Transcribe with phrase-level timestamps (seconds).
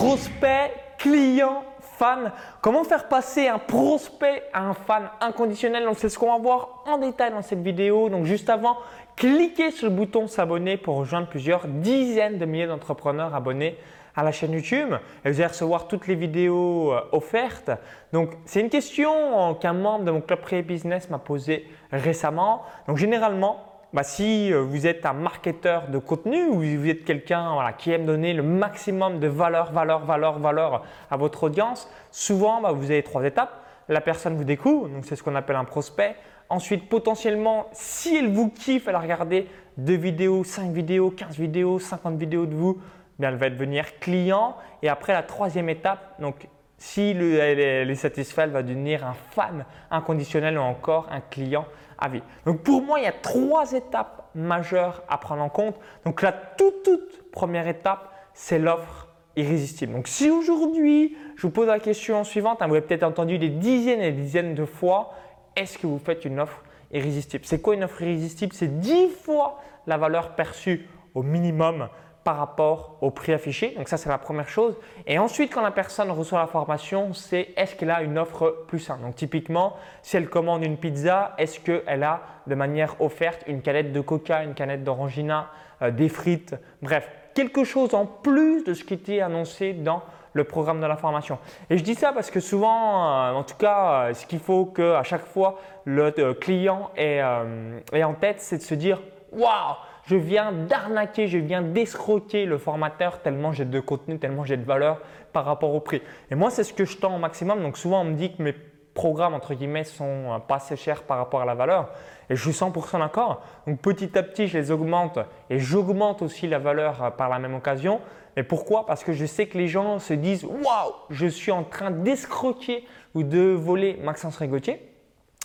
[0.00, 1.62] prospect, client,
[1.98, 2.32] fan.
[2.62, 5.86] Comment faire passer un prospect à un fan inconditionnel?
[5.98, 8.08] C'est ce qu'on va voir en détail dans cette vidéo.
[8.08, 8.78] Donc juste avant,
[9.14, 13.76] cliquez sur le bouton s'abonner pour rejoindre plusieurs dizaines de milliers d'entrepreneurs abonnés
[14.16, 17.70] à la chaîne YouTube et vous allez recevoir toutes les vidéos euh, offertes.
[18.14, 22.62] Donc, c'est une question qu'un membre de mon club Pré Business m'a posée récemment.
[22.88, 27.56] Donc, généralement, bah, si euh, vous êtes un marketeur de contenu ou vous êtes quelqu'un
[27.78, 32.72] qui aime donner le maximum de valeur, valeur, valeur, valeur à votre audience, souvent bah,
[32.72, 33.64] vous avez trois étapes.
[33.88, 36.14] La personne vous découvre, donc c'est ce qu'on appelle un prospect.
[36.48, 41.78] Ensuite, potentiellement, si elle vous kiffe, elle a regardé deux vidéos, cinq vidéos, 15 vidéos,
[41.78, 42.80] 50 vidéos de vous,
[43.20, 44.56] elle va devenir client.
[44.82, 46.48] Et après, la troisième étape, donc
[46.80, 51.66] si elle, est, satisfaite, elle va devenir un fan inconditionnel ou encore un client
[51.98, 52.22] à vie.
[52.46, 55.76] Donc pour moi, il y a trois étapes majeures à prendre en compte.
[56.06, 59.92] Donc la toute, toute première étape, c'est l'offre irrésistible.
[59.92, 63.50] Donc si aujourd'hui, je vous pose la question suivante, hein, vous avez peut-être entendu des
[63.50, 65.12] dizaines et des dizaines de fois,
[65.56, 67.44] est-ce que vous faites une offre irrésistible?
[67.44, 68.54] C'est quoi une offre irrésistible?
[68.54, 71.90] C'est 10 fois la valeur perçue au minimum
[72.24, 73.74] par rapport au prix affiché.
[73.76, 74.76] Donc ça, c'est la première chose.
[75.06, 78.78] Et ensuite, quand la personne reçoit la formation, c'est est-ce qu'elle a une offre plus
[78.78, 79.02] simple?
[79.02, 83.92] Donc typiquement, si elle commande une pizza, est-ce qu'elle a de manière offerte une canette
[83.92, 85.48] de coca, une canette d'orangina,
[85.82, 90.44] euh, des frites, bref, quelque chose en plus de ce qui était annoncé dans le
[90.44, 91.38] programme de la formation.
[91.70, 94.66] Et je dis ça parce que souvent, euh, en tout cas, euh, ce qu'il faut
[94.66, 99.00] qu'à chaque fois le client ait en tête, c'est de se dire
[99.32, 99.76] Waouh
[100.10, 104.64] je viens d'arnaquer, je viens d'escroquer le formateur tellement j'ai de contenu, tellement j'ai de
[104.64, 105.00] valeur
[105.32, 106.02] par rapport au prix.
[106.30, 107.62] Et moi, c'est ce que je tends au maximum.
[107.62, 108.54] Donc souvent, on me dit que mes
[108.94, 111.90] programmes, entre guillemets, sont euh, pas assez chers par rapport à la valeur.
[112.28, 113.42] Et je suis 100% d'accord.
[113.66, 117.38] Donc petit à petit, je les augmente et j'augmente aussi la valeur euh, par la
[117.38, 118.00] même occasion.
[118.36, 118.86] Et pourquoi?
[118.86, 122.84] Parce que je sais que les gens se disent Waouh, je suis en train d'escroquer
[123.14, 124.89] ou de voler Maxence Rigotier.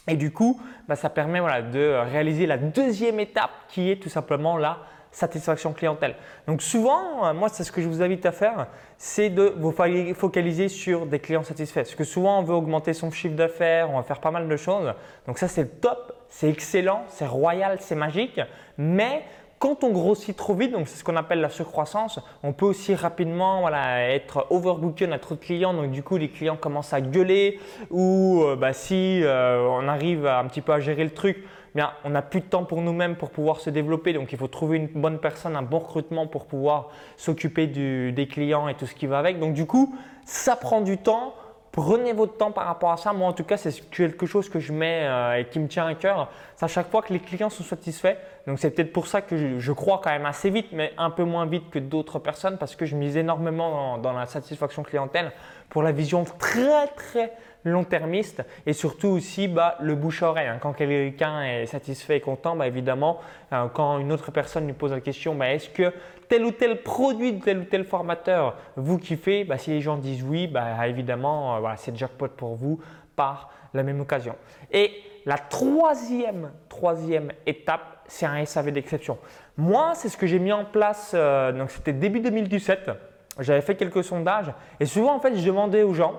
[0.08, 4.58] Et du coup, bah, ça permet de réaliser la deuxième étape qui est tout simplement
[4.58, 4.80] la
[5.16, 6.16] satisfaction clientèle.
[6.46, 9.74] Donc souvent, euh, moi, c'est ce que je vous invite à faire, c'est de vous
[10.14, 11.82] focaliser sur des clients satisfaits.
[11.82, 14.58] Parce que souvent, on veut augmenter son chiffre d'affaires, on va faire pas mal de
[14.58, 14.94] choses.
[15.26, 18.42] Donc ça, c'est top, c'est excellent, c'est royal, c'est magique.
[18.78, 19.24] Mais
[19.60, 22.94] quand on grossit trop vite, donc c'est ce qu'on appelle la surcroissance, on peut aussi
[22.94, 26.94] rapidement voilà, être overbooké, on a trop de clients, donc du coup les clients commencent
[26.94, 31.12] à gueuler ou euh, bah, si euh, on arrive un petit peu à gérer le
[31.12, 31.44] truc,
[31.74, 34.48] bien on n'a plus de temps pour nous-mêmes pour pouvoir se développer, donc il faut
[34.48, 38.94] trouver une bonne personne, un bon recrutement pour pouvoir s'occuper des clients et tout ce
[38.94, 39.40] qui va avec.
[39.40, 39.96] Donc du coup,
[40.26, 41.34] ça prend du temps.
[41.76, 43.12] Prenez votre temps par rapport à ça.
[43.12, 45.86] Moi, en tout cas, c'est quelque chose que je mets euh, et qui me tient
[45.86, 46.32] à cœur.
[46.56, 48.16] C'est à chaque fois que les clients sont satisfaits.
[48.48, 51.26] Donc, c'est peut-être pour ça que je, crois quand même assez vite, mais un peu
[51.26, 55.34] moins vite que d'autres personnes parce que je mise énormément dans, la satisfaction clientèle
[55.70, 57.34] pour la vision très, très
[57.66, 60.48] long-termiste et surtout aussi bah, le bouche-oreille.
[60.48, 60.60] Hein.
[60.62, 63.20] Quand quelqu'un est satisfait et content, bah, évidemment,
[63.52, 65.92] euh, quand une autre personne lui pose la question, bah, est-ce que
[66.30, 69.98] tel ou tel produit de tel ou tel formateur vous kiffez bah, Si les gens
[69.98, 72.80] disent oui, bah, évidemment, euh, voilà, c'est jackpot pour vous
[73.16, 74.36] par la même occasion.
[74.72, 74.92] Et
[75.26, 79.18] la troisième, troisième étape, c'est un SAV d'exception.
[79.58, 82.92] Moi, c'est ce que j'ai mis en place, euh, donc c'était début 2017.
[83.40, 86.14] J'avais fait quelques sondages et souvent, en fait, je demandais aux gens,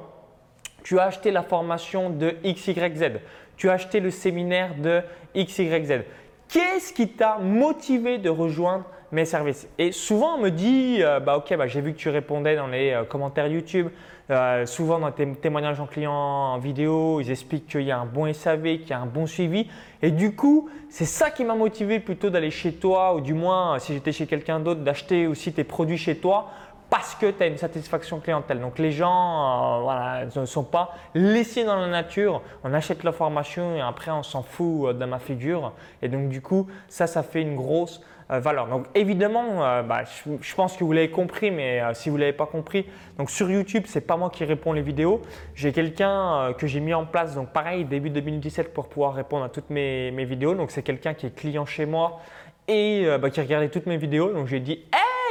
[0.83, 3.21] tu as acheté la formation de XYZ,
[3.57, 5.01] tu as acheté le séminaire de
[5.35, 6.03] XYZ.
[6.49, 9.69] Qu'est-ce qui t'a motivé de rejoindre mes services?
[9.79, 12.69] Et souvent, on me dit, euh, bah ok, bah, j'ai vu que tu répondais dans
[12.69, 13.89] les euh, commentaires YouTube,
[14.31, 18.07] euh, souvent dans tes témoignages en client en vidéo, ils expliquent qu'il y a un
[18.07, 19.69] bon SAV, qu'il y a un bon suivi.
[20.03, 23.79] Et du coup, c'est ça qui m'a motivé plutôt d'aller chez toi, ou du moins,
[23.81, 26.51] si j'étais chez quelqu'un d'autre, d'acheter aussi tes produits chez toi
[26.91, 28.61] parce que tu as une satisfaction clientèle.
[28.61, 33.13] Donc les gens euh, voilà, ne sont pas laissés dans la nature, on achète la
[33.13, 35.73] formation et après on s'en fout euh, de ma figure.
[36.03, 38.69] Et donc du coup, ça, ça fait une grosse euh, valeur.
[38.69, 40.03] Donc évidemment, bah,
[40.41, 42.87] je, pense que vous l'avez compris, mais si vous ne l'avez pas compris,
[43.19, 45.23] donc sur YouTube, c'est pas moi qui réponds les vidéos.
[45.55, 49.49] J'ai quelqu'un que j'ai mis en place, donc pareil, début 2017 pour pouvoir répondre à
[49.49, 50.55] toutes mes, vidéos.
[50.55, 52.21] Donc c'est quelqu'un qui est client chez moi
[52.69, 54.33] et bah, qui regardait toutes mes vidéos.
[54.33, 54.85] Donc j'ai dit,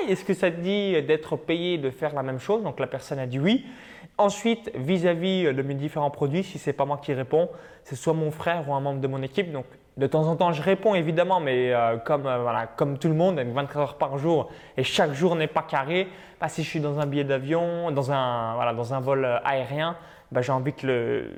[0.07, 2.63] est-ce que ça te dit d'être payé de faire la même chose?
[2.63, 3.65] Donc la personne a dit oui.
[4.17, 7.49] Ensuite, vis-à-vis de mes différents produits, si ce n'est pas moi qui réponds,
[7.83, 9.51] c'est soit mon frère ou un membre de mon équipe.
[9.51, 9.65] Donc
[9.97, 13.39] de temps en temps, je réponds évidemment, mais euh, comme, euh, comme tout le monde,
[13.39, 16.07] 24 heures par jour et chaque jour n'est pas carré.
[16.39, 19.97] Bah, si je suis dans un billet d'avion, dans un, voilà, dans un vol aérien,
[20.35, 20.85] bah, j'ai envie que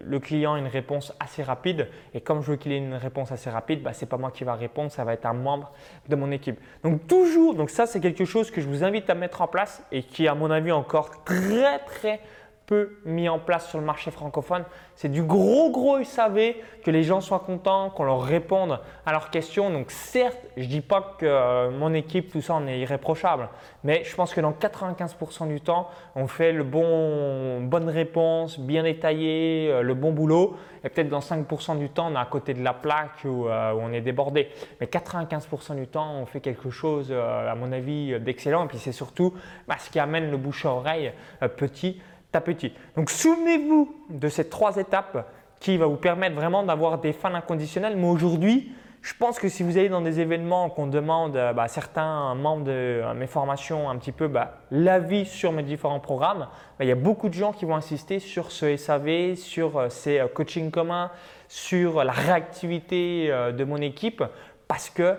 [0.03, 1.87] le, client ait une réponse assez rapide.
[2.15, 4.31] Et comme je veux qu'il ait une réponse assez rapide, bah, ce n'est pas moi
[4.31, 5.71] qui va répondre, ça va être un membre
[6.09, 6.59] de mon équipe.
[6.83, 9.83] Donc toujours, donc ça c'est quelque chose que je vous invite à mettre en place
[9.91, 12.19] et qui à mon avis encore très très
[12.67, 14.65] peu mis en place sur le marché francophone.
[14.95, 16.53] C'est du gros, gros SAV,
[16.83, 19.69] que les gens soient contents, qu'on leur réponde à leurs questions.
[19.69, 23.47] Donc certes, je dis pas que euh, mon équipe, tout ça, en est irréprochable,
[23.85, 28.83] mais je pense que dans 95% du temps, on fait le bon, bonne réponse, bien
[28.83, 30.57] détaillé, euh, le bon boulot.
[30.83, 33.73] Et peut-être dans 5% du temps, on est à côté de la plaque ou euh,
[33.79, 34.49] on est débordé.
[34.81, 38.65] Mais 95% du temps, on fait quelque chose, à mon avis, d'excellent.
[38.65, 39.33] Et puis c'est surtout
[39.67, 41.13] bah, ce qui amène le bouche à oreille
[41.55, 42.01] petit
[42.41, 42.73] petit.
[42.95, 45.27] Donc souvenez-vous de ces trois étapes
[45.59, 47.97] qui va vous permettre vraiment d'avoir des fans inconditionnels.
[47.97, 48.71] Mais aujourd'hui,
[49.01, 52.65] je pense que si vous allez dans des événements qu'on demande à bah, certains membres
[52.65, 56.47] de mes formations un petit peu bah, l'avis sur mes différents programmes,
[56.77, 59.89] bah, il y a beaucoup de gens qui vont insister sur ce SAV, sur euh,
[59.89, 61.11] ces euh, coachings communs,
[61.47, 64.23] sur la réactivité euh, de mon équipe
[64.67, 65.15] parce que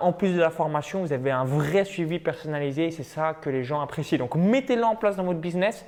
[0.00, 3.50] en plus de la formation, vous avez un vrai suivi personnalisé et c'est ça que
[3.50, 4.18] les gens apprécient.
[4.18, 5.84] Donc mettez-le en place dans votre business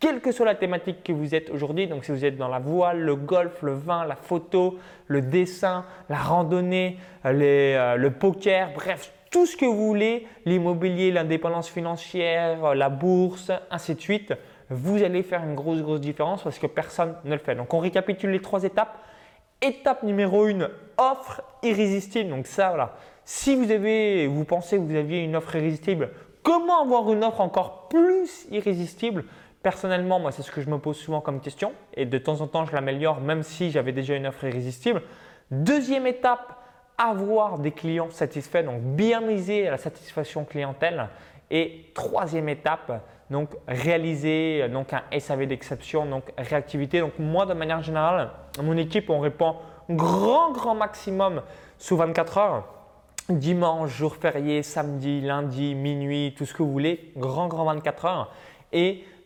[0.00, 2.58] quelle que soit la thématique que vous êtes aujourd'hui, donc si vous êtes dans la
[2.58, 8.72] voile, le golf, le vin, la photo, le dessin, la randonnée, euh, euh, le poker,
[8.74, 14.34] bref, tout ce que vous voulez, l'immobilier, l'indépendance financière, euh, la bourse, ainsi de suite,
[14.70, 17.54] vous allez faire une grosse, grosse différence parce que personne ne le fait.
[17.54, 18.98] Donc on récapitule les trois étapes.
[19.60, 20.68] Étape numéro 1,
[20.98, 22.30] offre irrésistible.
[22.30, 22.94] Donc ça, voilà.
[23.24, 26.10] Si vous, avez, vous pensez que vous aviez une offre irrésistible,
[26.42, 29.24] comment avoir une offre encore plus irrésistible
[29.64, 32.46] Personnellement, moi, c'est ce que je me pose souvent comme question et de temps en
[32.46, 35.00] temps, je l'améliore même si j'avais déjà une offre irrésistible.
[35.50, 36.58] Deuxième étape,
[36.98, 41.08] avoir des clients satisfaits, donc bien miser à la satisfaction clientèle.
[41.50, 47.00] Et troisième étape, donc réaliser donc un SAV d'exception, donc réactivité.
[47.00, 48.32] Donc moi, de manière générale,
[48.62, 49.56] mon équipe, on répond
[49.88, 51.40] grand, grand maximum
[51.78, 52.64] sous 24 heures.
[53.30, 58.30] Dimanche, jour férié, samedi, lundi, minuit, tout ce que vous voulez, grand, grand 24 heures.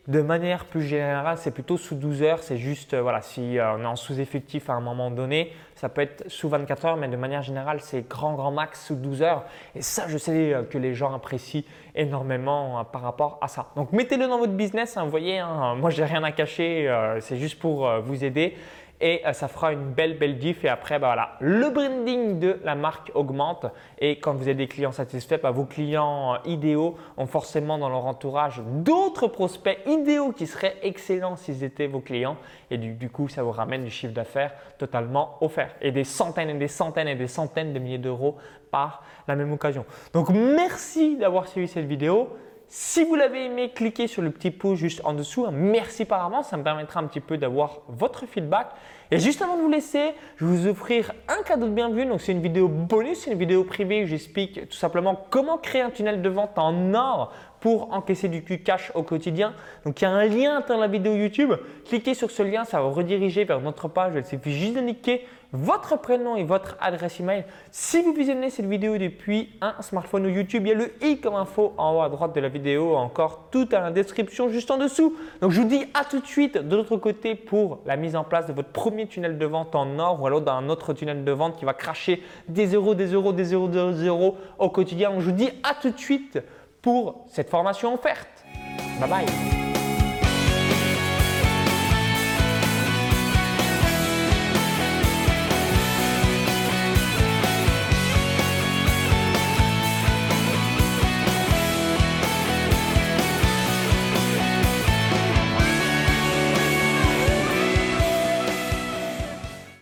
[0.09, 2.39] De manière plus générale, c'est plutôt sous 12 heures.
[2.41, 5.87] C'est juste, euh, voilà, si euh, on est en sous-effectif à un moment donné, ça
[5.87, 9.21] peut être sous 24 heures, mais de manière générale, c'est grand, grand max sous 12
[9.21, 9.45] heures.
[9.75, 11.61] Et ça, je sais euh, que les gens apprécient
[11.93, 13.67] énormément par rapport à ça.
[13.75, 14.97] Donc, mettez-le dans votre business.
[14.97, 16.91] Hein, vous voyez, hein, moi, j'ai rien à cacher.
[17.19, 18.55] c'est juste pour vous aider
[19.01, 20.63] et euh, ça fera une belle belle diff.
[20.63, 23.65] Et après bah, voilà, le branding de la marque augmente.
[23.99, 27.89] Et quand vous avez des clients satisfaits, bah, vos clients euh, idéaux ont forcément dans
[27.89, 32.37] leur entourage d'autres prospects idéaux qui seraient excellents s'ils étaient vos clients.
[32.71, 35.75] Et du, coup ça vous ramène du chiffre d'affaires totalement offert.
[35.81, 38.37] Et des centaines et des centaines et des centaines de milliers d'euros
[38.71, 39.85] par la même occasion.
[40.13, 42.29] Donc merci d'avoir suivi cette vidéo.
[42.71, 45.47] Si vous l'avez aimé, cliquez sur le petit pouce juste en dessous.
[45.51, 48.67] Merci par avance, ça me permettra un petit peu d'avoir votre feedback.
[49.11, 52.05] Et juste avant de vous laisser, je vais vous offrir un cadeau de bienvenue.
[52.05, 55.89] Donc c'est une vidéo bonus, une vidéo privée où j'explique tout simplement comment créer un
[55.89, 59.53] tunnel de vente en or pour encaisser du cash au quotidien.
[59.83, 61.53] Donc il y a un lien dans la vidéo YouTube.
[61.85, 64.13] Cliquez sur ce lien, ça va rediriger vers notre page.
[64.15, 67.43] Il suffit juste d'indiquer votre prénom et votre adresse email.
[67.71, 71.19] Si vous visionnez cette vidéo depuis un smartphone ou YouTube, il y a le i
[71.19, 74.69] comme info en haut à droite de la vidéo, encore tout à la description juste
[74.69, 75.15] en dessous.
[75.41, 78.23] Donc je vous dis à tout de suite de l'autre côté pour la mise en
[78.23, 81.23] place de votre premier tunnel de vente en or ou alors dans un autre tunnel
[81.23, 85.13] de vente qui va cracher des euros, des euros, des euros, des euros au quotidien.
[85.19, 86.39] Je vous dis à tout de suite
[86.81, 88.45] pour cette formation offerte.
[88.99, 89.58] Bye bye